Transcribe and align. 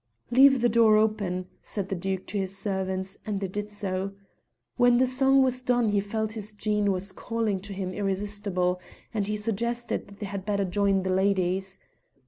"Leave 0.31 0.61
the 0.61 0.67
door 0.67 0.97
open," 0.97 1.45
said 1.61 1.89
the 1.89 1.95
Duke 1.95 2.25
to 2.25 2.39
his 2.39 2.57
servants, 2.57 3.19
and 3.23 3.39
they 3.39 3.47
did 3.47 3.69
so. 3.69 4.13
When 4.75 4.97
the 4.97 5.05
song 5.05 5.43
was 5.43 5.61
done 5.61 5.89
he 5.89 5.99
felt 5.99 6.31
his 6.31 6.53
Jean 6.53 6.91
was 6.91 7.11
calling 7.11 7.59
to 7.59 7.71
him 7.71 7.93
irresistible, 7.93 8.81
and 9.13 9.27
he 9.27 9.37
suggested 9.37 10.07
that 10.07 10.17
they 10.17 10.25
had 10.25 10.43
better 10.43 10.65
join 10.65 11.03
the 11.03 11.11
ladies. 11.11 11.77